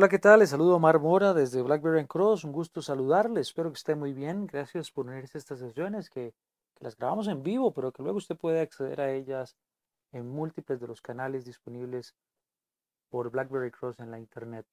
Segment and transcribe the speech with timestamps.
[0.00, 0.40] Hola, ¿qué tal?
[0.40, 2.44] Les saludo Omar Mora desde BlackBerry Cross.
[2.44, 3.48] Un gusto saludarles.
[3.48, 4.46] Espero que esté muy bien.
[4.46, 6.32] Gracias por unirse a estas sesiones que,
[6.74, 9.58] que, las grabamos en vivo, pero que luego usted puede acceder a ellas
[10.12, 12.14] en múltiples de los canales disponibles
[13.10, 14.64] por BlackBerry Cross en la Internet.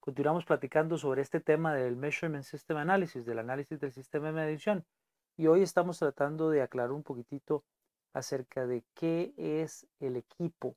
[0.00, 4.86] Continuamos platicando sobre este tema del Measurement System Analysis, del análisis del sistema de medición.
[5.36, 7.64] Y hoy estamos tratando de aclarar un poquitito
[8.14, 10.74] acerca de qué es el equipo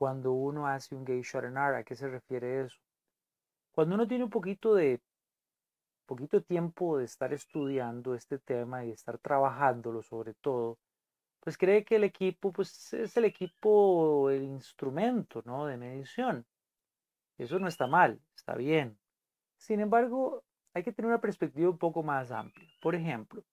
[0.00, 2.78] cuando uno hace un shot and ¿A qué se refiere eso?
[3.70, 4.98] Cuando uno tiene un poquito de
[6.06, 10.78] poquito tiempo de estar estudiando este tema y de estar trabajándolo sobre todo,
[11.40, 15.66] pues cree que el equipo pues es el equipo, el instrumento, ¿no?
[15.66, 16.46] de medición.
[17.36, 18.98] Eso no está mal, está bien.
[19.58, 22.70] Sin embargo, hay que tener una perspectiva un poco más amplia.
[22.80, 23.44] Por ejemplo,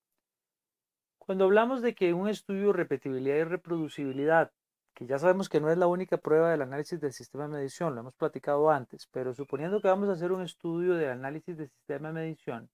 [1.18, 4.54] cuando hablamos de que un estudio de repetibilidad y reproducibilidad
[4.98, 7.94] que ya sabemos que no es la única prueba del análisis del sistema de medición,
[7.94, 11.70] lo hemos platicado antes, pero suponiendo que vamos a hacer un estudio del análisis del
[11.70, 12.72] sistema de medición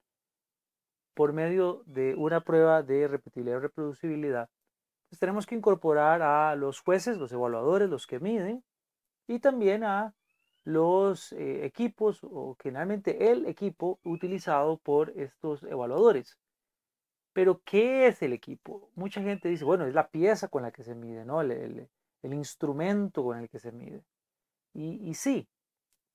[1.13, 4.49] por medio de una prueba de repetibilidad y reproducibilidad,
[5.09, 8.63] pues tenemos que incorporar a los jueces, los evaluadores, los que miden,
[9.27, 10.13] y también a
[10.63, 16.37] los eh, equipos o generalmente el equipo utilizado por estos evaluadores.
[17.33, 18.89] Pero, ¿qué es el equipo?
[18.95, 21.41] Mucha gente dice, bueno, es la pieza con la que se mide, ¿no?
[22.31, 24.05] Instrumento con el que se mide.
[24.73, 25.47] Y, sí,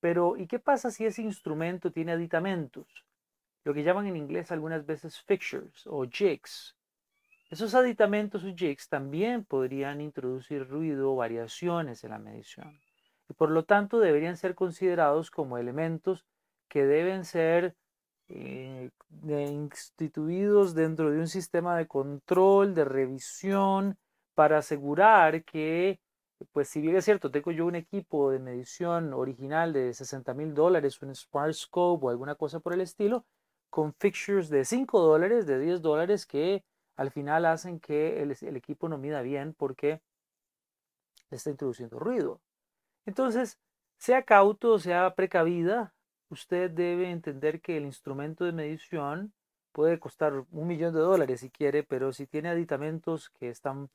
[0.01, 2.87] pero ¿y qué pasa si ese instrumento tiene aditamentos?
[3.65, 6.75] Lo que llaman en inglés algunas veces fixtures o jigs.
[7.51, 12.81] Esos aditamentos o jigs también podrían introducir ruido o variaciones en la medición
[13.29, 16.25] y por lo tanto deberían ser considerados como elementos
[16.69, 17.77] que deben ser
[18.29, 18.91] eh,
[19.29, 23.99] instituidos dentro de un sistema de control, de revisión,
[24.39, 25.99] para asegurar que,
[26.53, 30.55] pues si bien es cierto, tengo yo un equipo de medición original de 60 mil
[30.55, 33.27] dólares, un Smart Scope o alguna cosa por el estilo,
[33.69, 36.63] con fixtures de 5 dólares, de 10 dólares, que
[36.95, 40.03] al final hacen que el, el equipo no mida bien porque
[41.31, 42.41] le está introduciendo ruido.
[43.07, 43.59] Entonces,
[43.97, 45.95] sea cauto, sea precavida,
[46.29, 49.33] usted debe entender que el instrumento de medición
[49.73, 53.91] puede costar un millón de dólares si quiere, pero si tiene aditamentos que están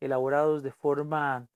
[0.00, 1.46] elaborados de forma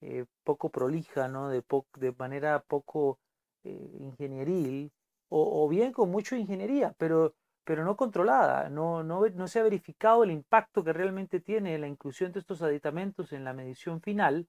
[0.00, 1.48] eh, poco prolija, ¿no?
[1.48, 1.64] de,
[1.96, 3.18] de manera poco
[3.64, 4.92] eh, ingenieril,
[5.36, 7.34] o, bien con mucha ingeniería, pero,
[7.64, 11.88] pero no controlada, no, no, no se ha verificado el impacto que realmente tiene la
[11.88, 14.46] inclusión de estos aditamentos en la medición final,